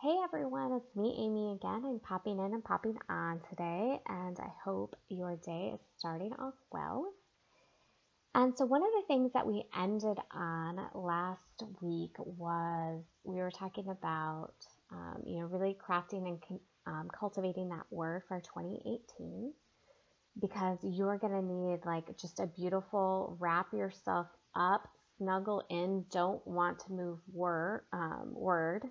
Hey 0.00 0.14
everyone, 0.22 0.74
it's 0.74 0.94
me, 0.94 1.12
Amy, 1.18 1.54
again. 1.56 1.82
I'm 1.84 1.98
popping 1.98 2.38
in 2.38 2.54
and 2.54 2.62
popping 2.62 2.96
on 3.10 3.40
today, 3.50 3.98
and 4.06 4.38
I 4.38 4.48
hope 4.64 4.94
your 5.08 5.34
day 5.44 5.72
is 5.74 5.80
starting 5.96 6.32
off 6.34 6.54
well. 6.70 7.12
And 8.32 8.56
so, 8.56 8.64
one 8.64 8.82
of 8.82 8.90
the 8.92 9.02
things 9.08 9.32
that 9.32 9.44
we 9.44 9.64
ended 9.76 10.18
on 10.32 10.78
last 10.94 11.64
week 11.80 12.12
was 12.16 13.02
we 13.24 13.38
were 13.38 13.50
talking 13.50 13.88
about, 13.88 14.54
um, 14.92 15.24
you 15.26 15.40
know, 15.40 15.46
really 15.46 15.76
crafting 15.76 16.28
and 16.28 16.60
um, 16.86 17.08
cultivating 17.18 17.68
that 17.70 17.86
word 17.90 18.22
for 18.28 18.38
2018 18.38 19.52
because 20.40 20.78
you're 20.84 21.18
going 21.18 21.32
to 21.32 21.42
need 21.42 21.80
like 21.84 22.16
just 22.16 22.38
a 22.38 22.46
beautiful 22.46 23.36
wrap 23.40 23.72
yourself 23.72 24.28
up, 24.54 24.88
snuggle 25.16 25.64
in, 25.70 26.04
don't 26.12 26.46
want 26.46 26.78
to 26.78 26.92
move 26.92 27.18
word, 27.32 27.82
um, 27.92 28.32
word 28.36 28.84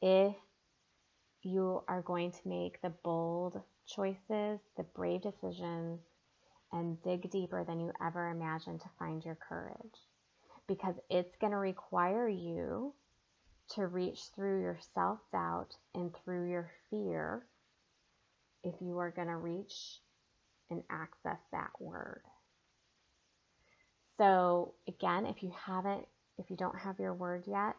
if 0.00 0.34
you 1.42 1.82
are 1.88 2.02
going 2.02 2.30
to 2.32 2.48
make 2.48 2.80
the 2.82 2.92
bold 3.04 3.60
choices, 3.86 4.60
the 4.76 4.84
brave 4.94 5.22
decisions, 5.22 6.00
and 6.72 7.02
dig 7.02 7.30
deeper 7.30 7.64
than 7.64 7.80
you 7.80 7.92
ever 8.04 8.28
imagined 8.28 8.80
to 8.80 8.90
find 8.98 9.24
your 9.24 9.38
courage. 9.48 9.98
Because 10.66 10.94
it's 11.08 11.34
going 11.40 11.52
to 11.52 11.58
require 11.58 12.28
you 12.28 12.92
to 13.70 13.86
reach 13.86 14.20
through 14.34 14.60
your 14.60 14.78
self 14.94 15.18
doubt 15.32 15.74
and 15.94 16.14
through 16.24 16.50
your 16.50 16.70
fear 16.90 17.46
if 18.64 18.74
you 18.80 18.98
are 18.98 19.10
going 19.10 19.28
to 19.28 19.36
reach 19.36 20.00
and 20.70 20.82
access 20.90 21.38
that 21.52 21.70
word. 21.80 22.22
So, 24.18 24.74
again, 24.88 25.26
if 25.26 25.42
you 25.42 25.52
haven't, 25.56 26.06
if 26.38 26.50
you 26.50 26.56
don't 26.56 26.78
have 26.78 26.98
your 26.98 27.14
word 27.14 27.44
yet, 27.46 27.76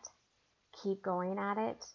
keep 0.82 1.02
going 1.04 1.38
at 1.38 1.58
it. 1.58 1.86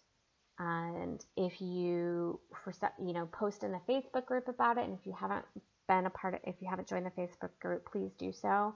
And 0.57 1.23
if 1.35 1.59
you, 1.61 2.39
for 2.63 2.73
you 3.03 3.13
know, 3.13 3.27
post 3.27 3.63
in 3.63 3.71
the 3.71 3.81
Facebook 3.89 4.25
group 4.25 4.47
about 4.47 4.77
it, 4.77 4.85
and 4.85 4.97
if 4.97 5.05
you 5.05 5.13
haven't 5.19 5.45
been 5.87 6.05
a 6.05 6.09
part 6.09 6.35
of, 6.35 6.39
if 6.45 6.55
you 6.61 6.69
haven't 6.69 6.87
joined 6.87 7.05
the 7.05 7.21
Facebook 7.21 7.49
group, 7.59 7.85
please 7.91 8.11
do 8.17 8.31
so. 8.31 8.73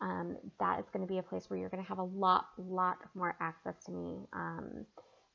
Um, 0.00 0.36
that 0.58 0.80
is 0.80 0.86
going 0.92 1.06
to 1.06 1.12
be 1.12 1.18
a 1.18 1.22
place 1.22 1.48
where 1.48 1.58
you're 1.58 1.68
going 1.68 1.82
to 1.82 1.88
have 1.88 1.98
a 1.98 2.02
lot, 2.02 2.46
lot 2.58 2.98
more 3.14 3.36
access 3.40 3.76
to 3.84 3.92
me. 3.92 4.26
Um, 4.32 4.86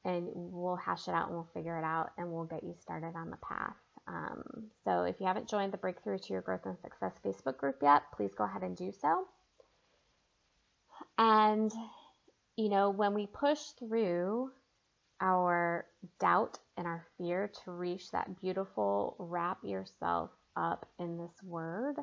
and 0.04 0.28
we'll 0.34 0.76
hash 0.76 1.08
it 1.08 1.14
out 1.14 1.28
and 1.28 1.36
we'll 1.36 1.50
figure 1.54 1.78
it 1.78 1.84
out 1.84 2.12
and 2.18 2.32
we'll 2.32 2.46
get 2.46 2.64
you 2.64 2.76
started 2.80 3.14
on 3.16 3.30
the 3.30 3.38
path. 3.38 3.76
Um, 4.08 4.44
so 4.84 5.04
if 5.04 5.16
you 5.20 5.26
haven't 5.26 5.50
joined 5.50 5.74
the 5.74 5.78
Breakthrough 5.78 6.20
to 6.20 6.34
Your 6.34 6.42
Growth 6.42 6.66
and 6.66 6.78
Success 6.80 7.14
Facebook 7.26 7.58
group 7.58 7.78
yet, 7.82 8.04
please 8.16 8.32
go 8.38 8.44
ahead 8.44 8.62
and 8.62 8.78
do 8.78 8.92
so. 8.92 9.26
And, 11.18 11.72
you 12.56 12.70
know, 12.70 12.90
when 12.92 13.14
we 13.14 13.26
push 13.26 13.60
through 13.80 14.52
our 15.22 15.86
doubt 16.20 16.60
and 16.78 16.86
our 16.88 17.06
fear 17.18 17.50
to 17.64 17.72
reach 17.72 18.12
that 18.12 18.40
beautiful 18.42 19.16
wrap 19.20 19.60
yourself 19.64 20.30
up 20.56 20.88
in 21.00 21.18
this 21.18 21.44
word 21.44 21.96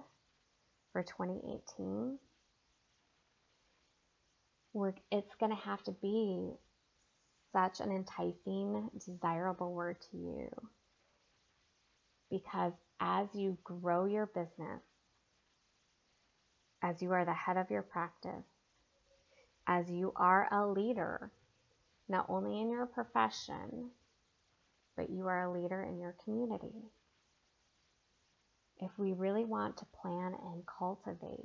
for 0.92 1.02
2018, 1.02 2.18
we're, 4.72 4.94
it's 5.10 5.34
going 5.38 5.54
to 5.54 5.62
have 5.62 5.82
to 5.84 5.92
be 5.92 6.50
such 7.52 7.80
an 7.80 7.90
enticing, 7.92 8.88
desirable 9.04 9.72
word 9.72 9.96
to 10.10 10.16
you. 10.16 10.48
Because 12.30 12.72
as 13.00 13.28
you 13.34 13.58
grow 13.62 14.06
your 14.06 14.26
business, 14.26 14.80
as 16.82 17.02
you 17.02 17.12
are 17.12 17.24
the 17.24 17.32
head 17.34 17.58
of 17.58 17.70
your 17.70 17.82
practice, 17.82 18.44
as 19.66 19.90
you 19.90 20.12
are 20.16 20.48
a 20.52 20.66
leader, 20.66 21.30
not 22.12 22.26
only 22.28 22.60
in 22.60 22.70
your 22.70 22.84
profession, 22.84 23.90
but 24.98 25.08
you 25.08 25.26
are 25.26 25.44
a 25.44 25.52
leader 25.52 25.82
in 25.82 25.98
your 25.98 26.14
community. 26.22 26.92
If 28.76 28.90
we 28.98 29.12
really 29.12 29.46
want 29.46 29.78
to 29.78 29.86
plan 30.02 30.34
and 30.44 30.62
cultivate 30.78 31.38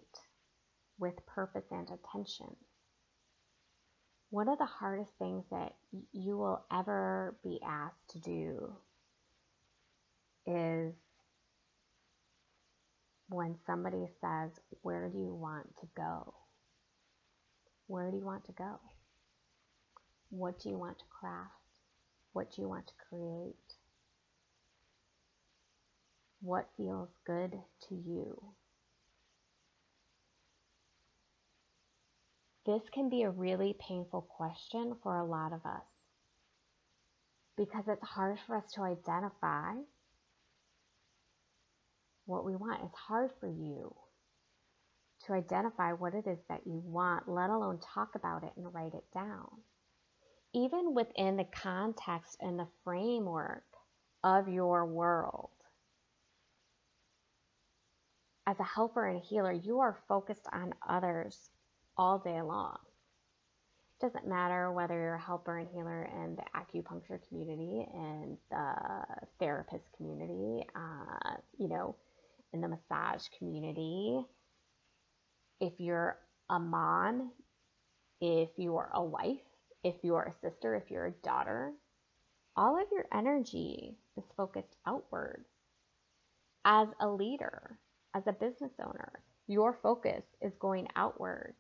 with 1.00 1.26
purpose 1.26 1.64
and 1.72 1.88
attention, 1.90 2.54
one 4.30 4.50
of 4.50 4.58
the 4.58 4.66
hardest 4.66 5.12
things 5.18 5.46
that 5.52 5.72
you 6.12 6.38
will 6.38 6.66
ever 6.70 7.38
be 7.46 7.62
asked 7.66 8.10
to 8.10 8.20
do 8.20 8.74
is 10.46 10.94
when 13.30 13.56
somebody 13.66 14.06
says, 14.20 14.52
Where 14.82 15.08
do 15.08 15.18
you 15.18 15.34
want 15.34 15.68
to 15.80 15.88
go? 15.96 16.34
Where 17.86 18.12
do 18.12 18.18
you 18.18 18.26
want 18.26 18.44
to 18.48 18.52
go? 18.52 18.80
What 20.30 20.60
do 20.60 20.70
you 20.70 20.78
want 20.78 21.00
to 21.00 21.06
craft? 21.06 21.52
What 22.34 22.52
do 22.54 22.62
you 22.62 22.70
want 22.70 22.88
to 22.88 22.94
create? 23.10 23.56
What 26.42 26.70
feels 26.78 27.10
good 27.26 27.52
to 27.90 27.96
you? 27.96 28.42
This 32.66 32.82
can 32.94 33.10
be 33.10 33.24
a 33.24 33.30
really 33.30 33.76
painful 33.80 34.22
question 34.22 34.96
for 35.02 35.16
a 35.16 35.26
lot 35.26 35.54
of 35.54 35.66
us 35.66 35.86
because 37.56 37.86
it's 37.88 38.04
hard 38.04 38.38
for 38.46 38.58
us 38.58 38.66
to 38.74 38.82
identify 38.82 39.74
what 42.26 42.46
we 42.46 42.56
want. 42.56 42.82
It's 42.84 42.98
hard 42.98 43.32
for 43.40 43.48
you 43.48 43.96
to 45.26 45.34
identify 45.34 45.94
what 45.94 46.14
it 46.14 46.28
is 46.28 46.38
that 46.50 46.62
you 46.66 46.82
want, 46.86 47.28
let 47.28 47.50
alone 47.50 47.80
talk 47.80 48.16
about 48.16 48.44
it 48.44 48.52
and 48.58 48.74
write 48.74 48.94
it 48.94 49.06
down. 49.14 49.48
Even 50.58 50.96
within 50.96 51.38
the 51.38 51.44
context 51.44 52.38
and 52.42 52.58
the 52.58 52.68
framework 52.84 53.64
of 54.24 54.48
your 54.50 54.88
world. 54.88 55.52
As 58.48 58.60
a 58.60 58.64
helper 58.64 59.06
and 59.06 59.22
healer, 59.22 59.52
you 59.52 59.82
are 59.82 60.00
focused 60.08 60.48
on 60.52 60.74
others 60.90 61.52
all 61.96 62.18
day 62.18 62.42
long. 62.42 62.80
It 64.00 64.06
doesn't 64.06 64.28
matter 64.28 64.72
whether 64.72 64.96
you're 64.96 65.16
a 65.16 65.22
helper 65.22 65.60
and 65.60 65.68
healer 65.72 66.10
in 66.12 66.36
the 66.36 66.44
acupuncture 66.56 67.20
community 67.28 67.86
and 67.94 68.38
the 68.50 68.76
therapist 69.40 69.86
community, 69.96 70.66
uh, 70.76 71.36
you 71.60 71.68
know, 71.68 71.96
in 72.52 72.62
the 72.62 72.68
massage 72.68 73.28
community. 73.38 74.26
If 75.62 75.74
you're 75.78 76.18
a 76.50 76.60
mom, 76.60 77.32
if 78.22 78.50
you 78.58 78.78
are 78.78 78.90
a 78.94 79.04
wife, 79.04 79.47
if 79.84 79.96
you 80.04 80.16
are 80.16 80.28
a 80.28 80.48
sister, 80.50 80.76
if 80.76 80.90
you're 80.90 81.08
a 81.08 81.12
daughter, 81.24 81.74
all 82.56 82.82
of 82.82 82.88
your 82.92 83.06
energy 83.14 83.96
is 84.18 84.24
focused 84.36 84.76
outward. 84.86 85.46
As 86.66 86.88
a 87.00 87.08
leader, 87.08 87.80
as 88.14 88.24
a 88.28 88.34
business 88.34 88.72
owner, 88.84 89.22
your 89.48 89.78
focus 89.82 90.24
is 90.42 90.52
going 90.60 90.88
outward 90.96 91.54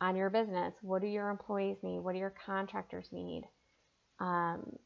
on 0.00 0.16
your 0.16 0.30
business. 0.30 0.74
What 0.82 1.02
do 1.02 1.08
your 1.08 1.28
employees 1.28 1.76
need? 1.82 2.00
What 2.00 2.12
do 2.12 2.18
your 2.18 2.34
contractors 2.44 3.06
need? 3.12 3.42
Um, 4.18 4.78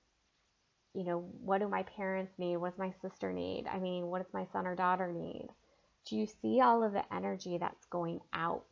you 0.95 1.05
know, 1.05 1.29
what 1.41 1.61
do 1.61 1.69
my 1.69 1.85
parents 1.97 2.33
need? 2.39 2.57
What 2.57 2.71
does 2.71 2.79
my 2.79 2.93
sister 3.01 3.33
need? 3.33 3.65
I 3.71 3.79
mean, 3.79 4.07
what 4.07 4.23
does 4.23 4.33
my 4.35 4.47
son 4.53 4.67
or 4.67 4.75
daughter 4.75 5.13
need? 5.13 5.49
Do 6.09 6.17
you 6.17 6.27
see 6.43 6.61
all 6.61 6.83
of 6.83 6.93
the 6.93 7.05
energy 7.15 7.59
that's 7.59 7.87
going 7.87 8.21
out 8.33 8.67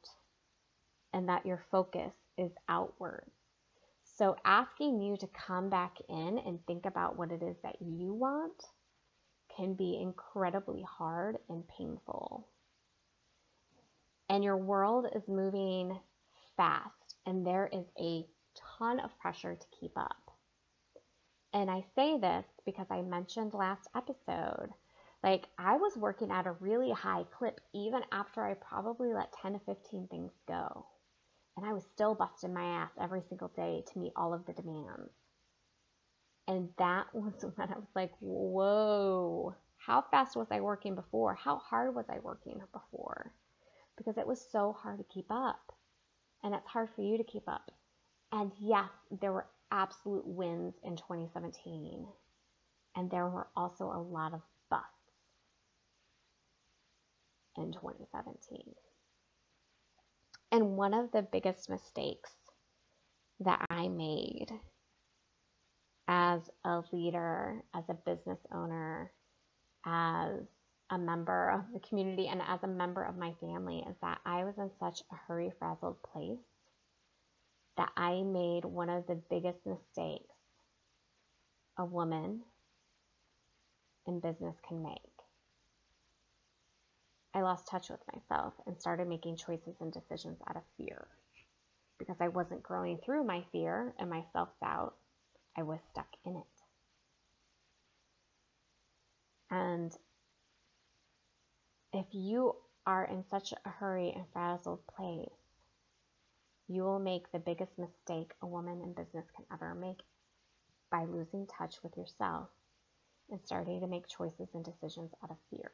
and 1.13 1.29
that 1.29 1.47
your 1.47 1.65
focus 1.71 2.13
is 2.43 2.53
outward? 2.69 3.25
So, 4.05 4.37
asking 4.45 5.01
you 5.01 5.17
to 5.17 5.27
come 5.29 5.71
back 5.71 5.97
in 6.09 6.39
and 6.39 6.59
think 6.67 6.85
about 6.85 7.17
what 7.17 7.33
it 7.33 7.43
is 7.43 7.57
that 7.63 7.77
you 7.81 8.13
want 8.13 8.65
can 9.57 9.75
be 9.75 9.99
incredibly 10.01 10.83
hard 10.83 11.39
and 11.49 11.65
painful. 11.69 12.47
And 14.29 14.45
your 14.45 14.57
world 14.57 15.07
is 15.15 15.29
moving 15.29 15.99
fast 16.57 17.17
and 17.27 17.47
there 17.47 17.69
is 17.73 17.87
a 17.99 18.27
ton 18.79 19.01
of 19.01 19.19
pressure 19.19 19.55
to 19.55 19.67
keep 19.79 19.93
up. 19.97 20.31
And 21.53 21.71
I 21.71 21.85
say 21.95 22.19
this 22.19 22.47
because 22.65 22.87
I 22.91 23.03
mentioned 23.03 23.53
last 23.55 23.89
episode, 23.95 24.71
like 25.23 25.47
I 25.59 25.77
was 25.77 25.97
working 25.97 26.31
at 26.31 26.47
a 26.47 26.53
really 26.53 26.91
high 26.91 27.25
clip 27.37 27.61
even 27.75 28.03
after 28.11 28.43
I 28.43 28.55
probably 28.55 29.13
let 29.13 29.33
10 29.41 29.55
to 29.55 29.59
15 29.61 30.09
things 30.09 30.33
go. 30.49 30.87
And 31.57 31.67
I 31.67 31.73
was 31.73 31.85
still 31.93 32.15
busting 32.15 32.55
my 32.55 32.83
ass 32.83 32.91
every 33.01 33.23
single 33.29 33.49
day 33.49 33.85
to 33.93 33.99
meet 33.99 34.13
all 34.17 34.33
of 34.33 34.47
the 34.47 34.53
demands. 34.53 35.13
And 36.49 36.69
that 36.79 37.07
was 37.15 37.45
when 37.55 37.69
I 37.69 37.77
was 37.77 37.91
like, 37.95 38.13
whoa, 38.21 39.55
how 39.77 40.05
fast 40.11 40.37
was 40.37 40.49
I 40.51 40.61
working 40.61 40.95
before? 40.95 41.35
How 41.35 41.57
hard 41.59 41.95
was 41.95 42.07
I 42.09 42.19
working 42.21 42.61
before? 42.73 43.33
Because 43.97 44.17
it 44.17 44.27
was 44.27 44.45
so 44.51 44.73
hard 44.73 44.99
to 44.99 45.05
keep 45.13 45.27
up 45.31 45.73
and 46.43 46.55
it's 46.55 46.67
hard 46.67 46.89
for 46.95 47.03
you 47.03 47.19
to 47.19 47.25
keep 47.25 47.49
up. 47.49 47.71
And 48.33 48.51
yes, 48.61 48.89
there 49.21 49.33
were 49.33 49.47
absolute 49.71 50.27
wins 50.27 50.75
in 50.85 50.97
2017, 50.97 52.07
and 52.97 53.11
there 53.11 53.29
were 53.29 53.49
also 53.57 53.85
a 53.87 54.01
lot 54.01 54.35
of 54.35 54.41
busts 54.71 54.87
in 57.57 57.73
2017. 57.73 58.75
And 60.53 60.77
one 60.77 60.95
of 60.95 61.11
the 61.13 61.23
biggest 61.23 61.71
mistakes 61.71 62.31
that 63.41 63.65
I 63.71 63.89
made 63.89 64.49
as 66.09 66.43
a 66.65 66.83
leader, 66.93 67.63
as 67.75 67.85
a 67.89 67.95
business 67.95 68.39
owner, 68.55 69.11
as 69.87 70.43
a 70.91 70.99
member 70.99 71.51
of 71.51 71.63
the 71.73 71.81
community, 71.81 72.29
and 72.29 72.43
as 72.47 72.63
a 72.63 72.69
member 72.69 73.03
of 73.03 73.17
my 73.17 73.33
family 73.41 73.85
is 73.89 73.97
that 74.03 74.21
I 74.27 74.45
was 74.45 74.55
in 74.59 74.71
such 74.79 75.03
a 75.11 75.17
hurry 75.27 75.53
frazzled 75.59 75.97
place 76.13 76.39
that 77.79 77.91
I 77.97 78.23
made 78.23 78.67
one 78.67 78.91
of 78.91 79.07
the 79.07 79.21
biggest 79.31 79.61
mistakes 79.67 80.35
a 81.79 81.85
woman 81.85 82.43
in 84.07 84.21
business 84.21 84.57
can 84.69 84.83
make. 84.83 85.12
I 87.35 87.43
lost 87.43 87.67
touch 87.67 87.89
with 87.89 88.01
myself 88.13 88.55
and 88.67 88.79
started 88.79 89.09
making 89.09 89.37
choices 89.37 89.77
and 89.81 89.93
decisions 89.93 90.39
out 90.49 90.57
of 90.57 90.63
fear 90.77 91.09
because 91.99 92.17
I 92.21 92.29
wasn't 92.29 92.63
growing 92.63 92.99
through 92.99 93.25
my 93.25 93.45
fear 93.53 93.95
and 93.99 94.11
my 94.11 94.25
self 94.33 94.49
doubt. 94.61 94.95
I 95.57 95.63
was 95.63 95.81
stuck 95.91 96.09
in 96.25 96.37
it. 96.37 96.45
And 99.51 99.97
if 101.93 102.07
you 102.13 102.57
are 102.87 103.05
in 103.05 103.25
such 103.31 103.53
a 103.53 103.69
hurry 103.69 104.13
and 104.15 104.25
frazzled 104.33 104.81
place, 104.97 105.29
you 106.69 106.83
will 106.83 106.99
make 106.99 107.31
the 107.31 107.39
biggest 107.39 107.79
mistake 107.79 108.33
a 108.41 108.47
woman 108.47 108.81
in 108.81 108.95
business 108.95 109.27
can 109.37 109.45
ever 109.53 109.75
make 109.75 110.01
by 110.91 111.05
losing 111.05 111.47
touch 111.47 111.77
with 111.83 111.97
yourself 111.97 112.49
and 113.31 113.41
starting 113.45 113.81
to 113.81 113.87
make 113.87 114.07
choices 114.09 114.49
and 114.55 114.65
decisions 114.65 115.13
out 115.23 115.31
of 115.31 115.37
fear. 115.51 115.71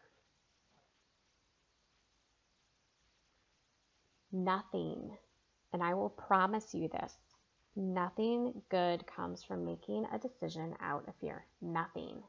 Nothing, 4.33 5.17
and 5.73 5.83
I 5.83 5.95
will 5.95 6.11
promise 6.11 6.75
you 6.75 6.89
this 6.89 7.15
nothing 7.77 8.63
good 8.71 9.07
comes 9.07 9.43
from 9.45 9.65
making 9.65 10.07
a 10.13 10.19
decision 10.19 10.75
out 10.81 11.07
of 11.09 11.15
fear. 11.21 11.47
Nothing. 11.63 12.23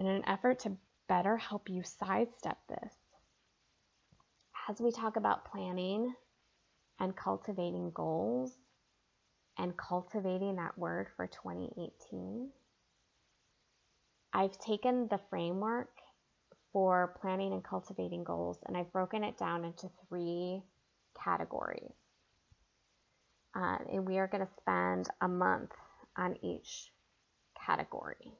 In 0.00 0.06
an 0.06 0.22
effort 0.26 0.58
to 0.60 0.76
better 1.08 1.36
help 1.36 1.68
you 1.68 1.82
sidestep 1.82 2.58
this, 2.68 2.94
as 4.68 4.80
we 4.80 4.90
talk 4.90 5.16
about 5.16 5.44
planning 5.50 6.14
and 7.00 7.16
cultivating 7.16 7.90
goals 7.92 8.52
and 9.58 9.76
cultivating 9.76 10.56
that 10.56 10.76
word 10.76 11.08
for 11.16 11.26
2018, 11.26 12.50
I've 14.32 14.58
taken 14.58 15.08
the 15.08 15.20
framework 15.30 15.90
for 16.72 17.14
planning 17.20 17.52
and 17.52 17.64
cultivating 17.64 18.24
goals 18.24 18.58
and 18.66 18.76
I've 18.76 18.92
broken 18.92 19.24
it 19.24 19.38
down 19.38 19.64
into 19.64 19.90
three 20.08 20.62
categories. 21.22 21.92
Uh, 23.54 23.78
and 23.92 24.06
we 24.06 24.18
are 24.18 24.28
going 24.28 24.46
to 24.46 24.52
spend 24.60 25.08
a 25.20 25.28
month 25.28 25.72
on 26.16 26.36
each 26.42 26.90
category. 27.66 28.32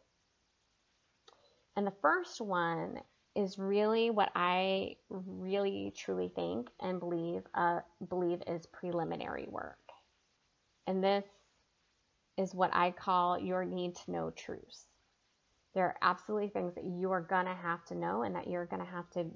And 1.77 1.87
the 1.87 1.95
first 2.03 2.41
one 2.41 3.01
is 3.35 3.59
really 3.59 4.11
what 4.11 4.31
I 4.35 4.97
really 5.09 5.93
truly 5.97 6.31
think 6.35 6.69
and 6.81 6.99
believe 6.99 7.43
uh, 7.55 7.81
believe 8.09 8.43
is 8.47 8.67
preliminary 8.67 9.47
work. 9.49 9.79
And 10.87 11.03
this 11.03 11.25
is 12.37 12.55
what 12.55 12.75
I 12.75 12.91
call 12.91 13.39
your 13.39 13.65
need 13.65 13.95
to 13.97 14.11
know 14.11 14.31
truths. 14.31 14.87
There 15.79 15.87
are 15.87 15.97
absolutely 16.03 16.49
things 16.49 16.75
that 16.75 16.83
you 16.83 17.13
are 17.13 17.21
going 17.21 17.47
to 17.47 17.55
have 17.55 17.85
to 17.85 17.95
know 17.95 18.23
and 18.23 18.35
that 18.35 18.49
you're 18.49 18.67
going 18.67 18.85
to 18.85 18.91
have 18.91 19.09
to 19.11 19.27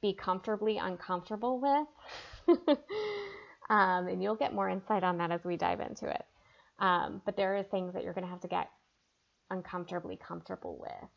be 0.00 0.14
comfortably 0.14 0.78
uncomfortable 0.78 1.60
with. 1.60 2.58
um, 3.68 4.08
and 4.08 4.22
you'll 4.22 4.36
get 4.36 4.54
more 4.54 4.70
insight 4.70 5.04
on 5.04 5.18
that 5.18 5.30
as 5.30 5.44
we 5.44 5.58
dive 5.58 5.80
into 5.80 6.08
it. 6.08 6.24
Um, 6.78 7.20
but 7.26 7.36
there 7.36 7.54
are 7.58 7.62
things 7.62 7.92
that 7.92 8.04
you're 8.04 8.14
going 8.14 8.24
to 8.24 8.30
have 8.30 8.40
to 8.40 8.48
get 8.48 8.70
uncomfortably 9.50 10.16
comfortable 10.16 10.78
with 10.80 11.10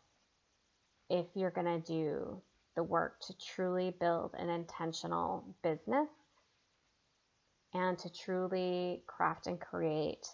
if 1.09 1.27
you're 1.33 1.49
going 1.49 1.81
to 1.81 1.87
do 1.87 2.41
the 2.75 2.83
work 2.83 3.21
to 3.27 3.33
truly 3.37 3.95
build 3.97 4.31
an 4.37 4.49
intentional 4.49 5.45
business 5.63 6.09
and 7.73 7.97
to 7.99 8.09
truly 8.11 9.03
craft 9.07 9.47
and 9.47 9.61
create 9.61 10.27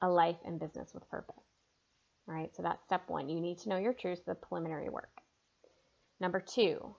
a 0.00 0.08
life 0.08 0.38
and 0.46 0.58
business 0.58 0.94
with 0.94 1.06
purpose. 1.10 1.47
All 2.28 2.34
right, 2.34 2.54
so 2.54 2.62
that's 2.62 2.84
step 2.84 3.02
one. 3.08 3.28
You 3.28 3.40
need 3.40 3.58
to 3.60 3.70
know 3.70 3.78
your 3.78 3.94
truths, 3.94 4.20
the 4.26 4.34
preliminary 4.34 4.90
work. 4.90 5.10
Number 6.20 6.40
two, 6.40 6.94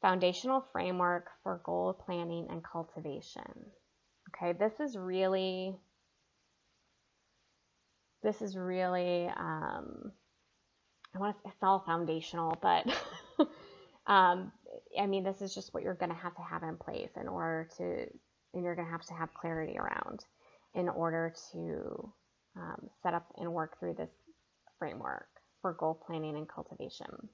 foundational 0.00 0.64
framework 0.72 1.28
for 1.42 1.60
goal 1.64 1.92
planning 1.92 2.48
and 2.50 2.62
cultivation. 2.64 3.44
Okay, 4.34 4.52
this 4.58 4.80
is 4.80 4.96
really, 4.96 5.76
this 8.24 8.42
is 8.42 8.56
really, 8.56 9.28
um, 9.28 10.10
I 11.14 11.18
want 11.18 11.36
to, 11.36 11.48
it's 11.48 11.62
all 11.62 11.84
foundational, 11.86 12.56
but 12.60 12.86
um, 14.06 14.50
I 14.98 15.06
mean, 15.06 15.22
this 15.22 15.40
is 15.40 15.54
just 15.54 15.72
what 15.72 15.84
you're 15.84 15.94
going 15.94 16.10
to 16.10 16.16
have 16.16 16.34
to 16.34 16.42
have 16.42 16.64
in 16.64 16.76
place 16.76 17.10
in 17.20 17.28
order 17.28 17.68
to, 17.76 18.06
and 18.54 18.64
you're 18.64 18.74
going 18.74 18.86
to 18.86 18.92
have 18.92 19.06
to 19.06 19.14
have 19.14 19.32
clarity 19.34 19.78
around 19.78 20.24
in 20.74 20.88
order 20.88 21.32
to 21.52 22.12
um, 22.56 22.88
set 23.02 23.14
up 23.14 23.26
and 23.38 23.52
work 23.52 23.78
through 23.78 23.94
this 23.94 24.10
framework 24.82 25.28
for 25.60 25.74
goal 25.74 25.94
planning 25.94 26.34
and 26.34 26.48
cultivation. 26.48 27.28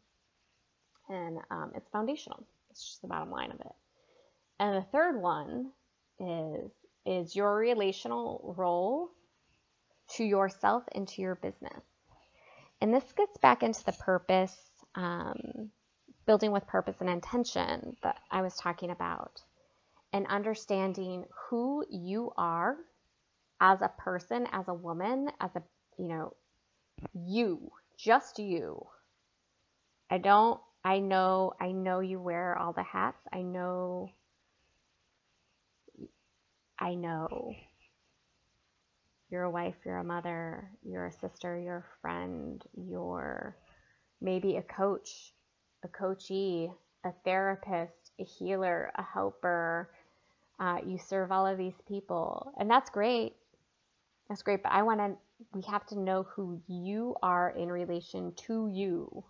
And 1.09 1.39
um, 1.51 1.73
it's 1.75 1.89
foundational. 1.89 2.45
It's 2.71 2.85
just 2.85 3.01
the 3.01 3.09
bottom 3.09 3.31
line 3.31 3.51
of 3.51 3.61
it. 3.61 3.73
And 4.61 4.77
the 4.77 4.87
third 4.93 5.19
one 5.19 5.71
is 6.21 6.71
is 7.07 7.35
your 7.35 7.57
relational 7.57 8.55
role 8.59 9.09
to 10.17 10.25
yourself 10.25 10.83
and 10.93 11.09
to 11.09 11.23
your 11.23 11.37
business. 11.37 11.83
And 12.83 12.93
this 12.93 13.11
gets 13.17 13.39
back 13.39 13.63
into 13.63 13.83
the 13.83 13.93
purpose, 13.93 14.55
um, 14.95 15.71
building 16.27 16.53
with 16.53 16.67
purpose 16.67 16.97
and 17.01 17.09
intention 17.09 17.97
that 18.03 18.19
I 18.31 18.43
was 18.43 18.55
talking 18.57 18.91
about, 18.91 19.41
and 20.13 20.27
understanding 20.27 21.25
who 21.49 21.83
you 21.89 22.31
are 22.37 22.77
as 23.59 23.81
a 23.81 23.91
person, 23.97 24.47
as 24.53 24.69
a 24.69 24.75
woman, 24.75 25.31
as 25.41 25.57
a, 25.57 25.63
you 25.99 26.09
know, 26.09 26.35
you, 27.15 27.73
just 27.97 28.39
you. 28.39 28.87
I 30.11 30.19
don't, 30.19 30.61
I 30.85 31.01
know, 31.01 31.53
I 31.61 31.73
know 31.73 32.01
you 32.01 32.21
wear 32.21 32.57
all 32.59 32.73
the 32.73 32.83
hats. 32.83 33.21
I 33.33 33.43
know, 33.43 34.11
I 36.79 36.95
know 36.95 37.53
you're 39.31 39.43
a 39.43 39.51
wife, 39.51 39.75
you're 39.85 39.99
a 39.99 40.05
mother, 40.05 40.71
you're 40.83 41.07
a 41.07 41.13
sister, 41.13 41.59
you're 41.59 41.85
a 41.89 42.01
friend, 42.01 42.63
you're 42.75 43.57
maybe 44.21 44.57
a 44.57 44.63
coach, 44.63 45.35
a 45.85 45.89
coachee, 45.89 46.71
a 47.05 47.11
therapist, 47.25 48.13
a 48.19 48.25
healer, 48.25 48.91
a 48.97 49.03
helper. 49.03 49.91
Uh, 50.59 50.79
you 50.85 50.99
serve 50.99 51.31
all 51.31 51.47
of 51.47 51.59
these 51.59 51.81
people, 51.87 52.53
and 52.59 52.71
that's 52.71 52.91
great. 52.91 53.35
That's 54.29 54.43
great, 54.43 54.63
but 54.63 54.73
I 54.73 54.83
want 54.83 55.01
to, 55.01 55.17
we 55.53 55.63
have 55.63 55.87
to 55.87 55.99
know 55.99 56.25
who 56.35 56.61
you 56.67 57.17
are 57.23 57.51
in 57.51 57.69
relation 57.69 58.33
to 58.47 58.69
you. 58.73 59.25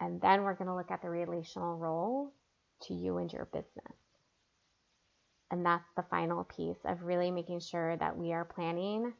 And 0.00 0.20
then 0.20 0.42
we're 0.42 0.54
going 0.54 0.68
to 0.68 0.74
look 0.74 0.90
at 0.90 1.02
the 1.02 1.10
relational 1.10 1.76
role 1.76 2.32
to 2.82 2.94
you 2.94 3.18
and 3.18 3.32
your 3.32 3.46
business. 3.46 3.96
And 5.50 5.64
that's 5.64 5.88
the 5.96 6.04
final 6.10 6.44
piece 6.44 6.78
of 6.84 7.02
really 7.02 7.30
making 7.30 7.60
sure 7.60 7.96
that 7.96 8.16
we 8.16 8.32
are 8.32 8.44
planning 8.44 9.12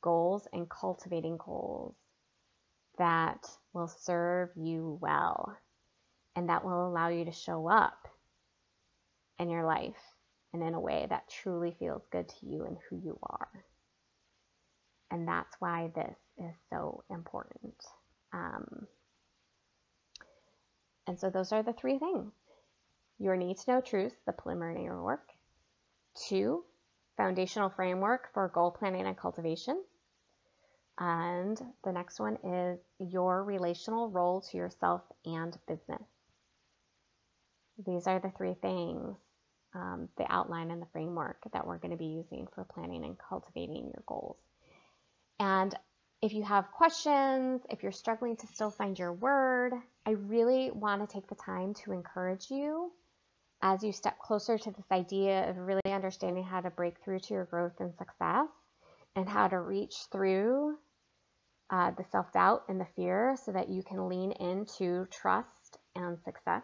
goals 0.00 0.48
and 0.52 0.68
cultivating 0.68 1.38
goals 1.44 1.94
that 2.98 3.46
will 3.72 3.88
serve 3.88 4.50
you 4.56 4.98
well 5.00 5.56
and 6.34 6.48
that 6.48 6.64
will 6.64 6.86
allow 6.86 7.08
you 7.08 7.24
to 7.24 7.32
show 7.32 7.68
up 7.68 8.08
in 9.38 9.48
your 9.50 9.64
life 9.64 10.00
and 10.52 10.62
in 10.62 10.74
a 10.74 10.80
way 10.80 11.06
that 11.08 11.28
truly 11.28 11.74
feels 11.78 12.02
good 12.10 12.28
to 12.28 12.46
you 12.46 12.64
and 12.64 12.76
who 12.88 12.96
you 12.96 13.18
are. 13.22 13.48
And 15.12 15.28
that's 15.28 15.54
why 15.60 15.92
this 15.94 16.16
is 16.38 16.54
so 16.70 17.04
important. 17.08 17.76
Um, 18.32 18.88
and 21.06 21.20
so 21.20 21.30
those 21.30 21.52
are 21.52 21.62
the 21.62 21.74
three 21.74 21.98
things 21.98 22.32
your 23.18 23.36
need 23.36 23.56
to 23.58 23.70
know 23.70 23.80
truth, 23.80 24.14
the 24.26 24.32
preliminary 24.32 24.88
work, 24.90 25.28
Two, 26.14 26.64
foundational 27.16 27.70
framework 27.70 28.32
for 28.34 28.48
goal 28.48 28.70
planning 28.70 29.06
and 29.06 29.16
cultivation. 29.16 29.82
And 30.98 31.58
the 31.84 31.92
next 31.92 32.20
one 32.20 32.36
is 32.44 32.78
your 32.98 33.42
relational 33.42 34.10
role 34.10 34.42
to 34.42 34.56
yourself 34.56 35.00
and 35.24 35.56
business. 35.66 36.02
These 37.86 38.06
are 38.06 38.20
the 38.20 38.30
three 38.36 38.54
things, 38.60 39.16
um, 39.74 40.08
the 40.18 40.30
outline 40.30 40.70
and 40.70 40.82
the 40.82 40.86
framework 40.92 41.38
that 41.52 41.66
we're 41.66 41.78
going 41.78 41.92
to 41.92 41.96
be 41.96 42.04
using 42.04 42.46
for 42.54 42.64
planning 42.64 43.04
and 43.04 43.16
cultivating 43.18 43.86
your 43.86 44.02
goals. 44.06 44.36
And 45.42 45.74
if 46.22 46.32
you 46.32 46.44
have 46.44 46.70
questions, 46.70 47.62
if 47.68 47.82
you're 47.82 47.90
struggling 47.90 48.36
to 48.36 48.46
still 48.46 48.70
find 48.70 48.96
your 48.96 49.12
word, 49.12 49.72
I 50.06 50.10
really 50.10 50.70
want 50.70 51.00
to 51.02 51.12
take 51.12 51.26
the 51.26 51.34
time 51.34 51.74
to 51.82 51.90
encourage 51.90 52.48
you 52.48 52.92
as 53.60 53.82
you 53.82 53.90
step 53.90 54.20
closer 54.20 54.56
to 54.56 54.70
this 54.70 54.86
idea 54.92 55.50
of 55.50 55.56
really 55.56 55.80
understanding 55.84 56.44
how 56.44 56.60
to 56.60 56.70
break 56.70 57.02
through 57.02 57.18
to 57.18 57.34
your 57.34 57.46
growth 57.46 57.80
and 57.80 57.92
success 57.96 58.46
and 59.16 59.28
how 59.28 59.48
to 59.48 59.58
reach 59.58 59.96
through 60.12 60.76
uh, 61.70 61.90
the 61.90 62.04
self 62.12 62.32
doubt 62.32 62.62
and 62.68 62.80
the 62.80 62.86
fear 62.94 63.36
so 63.44 63.50
that 63.50 63.68
you 63.68 63.82
can 63.82 64.08
lean 64.08 64.30
into 64.30 65.06
trust 65.06 65.78
and 65.96 66.20
success 66.20 66.62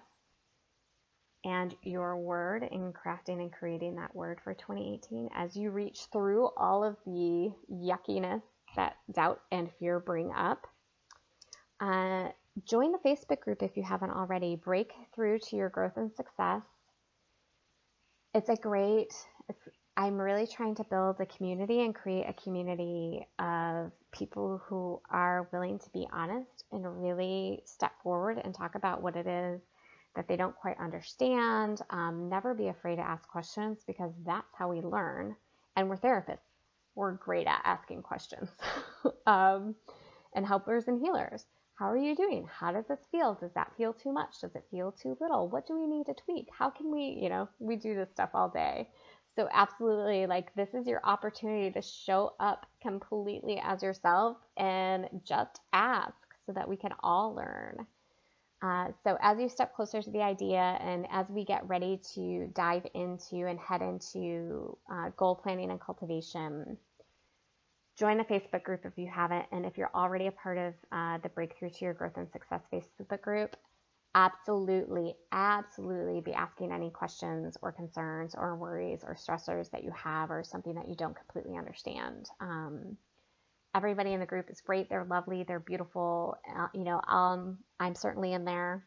and 1.44 1.74
your 1.82 2.16
word 2.16 2.62
in 2.62 2.92
crafting 2.92 3.40
and 3.40 3.52
creating 3.52 3.96
that 3.96 4.14
word 4.14 4.40
for 4.44 4.54
2018 4.54 5.30
as 5.34 5.56
you 5.56 5.70
reach 5.70 6.06
through 6.12 6.48
all 6.56 6.84
of 6.84 6.96
the 7.06 7.50
yuckiness 7.72 8.42
that 8.76 8.96
doubt 9.12 9.40
and 9.50 9.70
fear 9.78 10.00
bring 10.00 10.32
up. 10.32 10.66
Uh, 11.80 12.28
join 12.64 12.92
the 12.92 12.98
Facebook 12.98 13.40
group 13.40 13.62
if 13.62 13.76
you 13.76 13.82
haven't 13.82 14.10
already. 14.10 14.56
Break 14.56 14.92
through 15.14 15.38
to 15.38 15.56
your 15.56 15.68
growth 15.68 15.96
and 15.96 16.12
success. 16.12 16.62
It's 18.34 18.48
a 18.48 18.56
great, 18.56 19.14
it's, 19.48 19.68
I'm 19.96 20.16
really 20.16 20.46
trying 20.46 20.74
to 20.76 20.84
build 20.84 21.16
a 21.20 21.26
community 21.26 21.80
and 21.80 21.94
create 21.94 22.26
a 22.28 22.32
community 22.32 23.26
of 23.38 23.90
people 24.12 24.60
who 24.66 25.00
are 25.10 25.48
willing 25.52 25.78
to 25.78 25.90
be 25.90 26.06
honest 26.12 26.64
and 26.70 27.02
really 27.02 27.62
step 27.64 27.92
forward 28.02 28.40
and 28.42 28.54
talk 28.54 28.74
about 28.74 29.02
what 29.02 29.16
it 29.16 29.26
is 29.26 29.60
that 30.14 30.28
they 30.28 30.36
don't 30.36 30.56
quite 30.56 30.78
understand. 30.78 31.80
Um, 31.90 32.28
never 32.28 32.54
be 32.54 32.68
afraid 32.68 32.96
to 32.96 33.02
ask 33.02 33.28
questions 33.28 33.84
because 33.86 34.12
that's 34.26 34.54
how 34.56 34.68
we 34.68 34.80
learn. 34.80 35.36
And 35.76 35.88
we're 35.88 35.96
therapists, 35.96 36.38
we're 36.98 37.12
great 37.12 37.46
at 37.46 37.62
asking 37.64 38.02
questions. 38.02 38.50
um, 39.26 39.76
and 40.34 40.44
helpers 40.44 40.88
and 40.88 41.00
healers. 41.00 41.46
How 41.76 41.88
are 41.90 41.96
you 41.96 42.16
doing? 42.16 42.46
How 42.52 42.72
does 42.72 42.86
this 42.88 42.98
feel? 43.12 43.38
Does 43.40 43.52
that 43.54 43.72
feel 43.76 43.92
too 43.92 44.12
much? 44.12 44.40
Does 44.40 44.56
it 44.56 44.64
feel 44.68 44.90
too 44.90 45.16
little? 45.20 45.48
What 45.48 45.66
do 45.68 45.78
we 45.78 45.86
need 45.86 46.06
to 46.06 46.14
tweak? 46.14 46.48
How 46.52 46.70
can 46.70 46.90
we, 46.90 47.16
you 47.22 47.28
know, 47.28 47.48
we 47.60 47.76
do 47.76 47.94
this 47.94 48.10
stuff 48.10 48.30
all 48.34 48.48
day. 48.48 48.88
So, 49.36 49.48
absolutely, 49.52 50.26
like, 50.26 50.52
this 50.56 50.70
is 50.74 50.88
your 50.88 51.00
opportunity 51.04 51.70
to 51.70 51.80
show 51.80 52.32
up 52.40 52.66
completely 52.82 53.60
as 53.62 53.84
yourself 53.84 54.38
and 54.56 55.08
just 55.24 55.60
ask 55.72 56.16
so 56.46 56.52
that 56.52 56.68
we 56.68 56.76
can 56.76 56.90
all 57.04 57.32
learn. 57.32 57.86
Uh, 58.60 58.88
so, 59.04 59.16
as 59.20 59.38
you 59.38 59.48
step 59.48 59.74
closer 59.74 60.02
to 60.02 60.10
the 60.10 60.20
idea 60.20 60.78
and 60.80 61.06
as 61.10 61.26
we 61.28 61.44
get 61.44 61.66
ready 61.68 62.00
to 62.14 62.48
dive 62.54 62.84
into 62.94 63.46
and 63.46 63.58
head 63.58 63.82
into 63.82 64.76
uh, 64.92 65.10
goal 65.16 65.36
planning 65.36 65.70
and 65.70 65.80
cultivation, 65.80 66.76
join 67.96 68.18
the 68.18 68.24
Facebook 68.24 68.64
group 68.64 68.84
if 68.84 68.96
you 68.96 69.08
haven't. 69.12 69.46
And 69.52 69.64
if 69.64 69.78
you're 69.78 69.90
already 69.94 70.26
a 70.26 70.32
part 70.32 70.58
of 70.58 70.74
uh, 70.90 71.18
the 71.18 71.28
Breakthrough 71.28 71.70
to 71.70 71.84
Your 71.84 71.94
Growth 71.94 72.16
and 72.16 72.28
Success 72.30 72.62
Facebook 72.72 73.22
group, 73.22 73.56
absolutely, 74.14 75.14
absolutely 75.30 76.20
be 76.20 76.32
asking 76.32 76.72
any 76.72 76.90
questions 76.90 77.56
or 77.62 77.70
concerns 77.70 78.34
or 78.36 78.56
worries 78.56 79.04
or 79.04 79.14
stressors 79.14 79.70
that 79.70 79.84
you 79.84 79.92
have 79.92 80.30
or 80.32 80.42
something 80.42 80.74
that 80.74 80.88
you 80.88 80.96
don't 80.96 81.16
completely 81.16 81.56
understand. 81.56 82.28
Um, 82.40 82.96
everybody 83.78 84.12
in 84.12 84.18
the 84.18 84.26
group 84.26 84.50
is 84.50 84.60
great. 84.60 84.88
They're 84.90 85.04
lovely. 85.04 85.44
They're 85.44 85.60
beautiful. 85.60 86.36
Uh, 86.52 86.66
you 86.74 86.82
know, 86.82 87.00
um, 87.06 87.58
I'm 87.78 87.94
certainly 87.94 88.32
in 88.32 88.44
there 88.44 88.84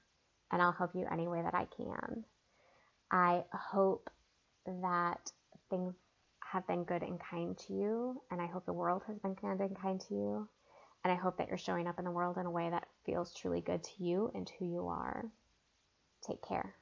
and 0.51 0.61
I'll 0.61 0.73
help 0.73 0.91
you 0.93 1.05
any 1.09 1.29
way 1.29 1.41
that 1.41 1.55
I 1.55 1.65
can. 1.77 2.25
I 3.09 3.45
hope 3.53 4.09
that 4.65 5.31
things 5.69 5.95
have 6.43 6.67
been 6.67 6.83
good 6.83 7.03
and 7.03 7.17
kind 7.21 7.57
to 7.59 7.73
you, 7.73 8.21
and 8.31 8.41
I 8.41 8.47
hope 8.47 8.65
the 8.65 8.73
world 8.73 9.03
has 9.07 9.17
been 9.19 9.35
kind 9.35 9.61
and 9.61 9.79
kind 9.81 10.01
to 10.01 10.13
you. 10.13 10.49
And 11.05 11.11
I 11.11 11.15
hope 11.15 11.37
that 11.37 11.47
you're 11.47 11.57
showing 11.57 11.87
up 11.87 11.99
in 11.99 12.05
the 12.05 12.11
world 12.11 12.37
in 12.37 12.45
a 12.45 12.51
way 12.51 12.69
that 12.69 12.87
feels 13.05 13.33
truly 13.33 13.61
good 13.61 13.81
to 13.83 14.03
you 14.03 14.29
and 14.35 14.51
who 14.59 14.65
you 14.65 14.87
are. 14.87 15.25
Take 16.27 16.41
care. 16.43 16.75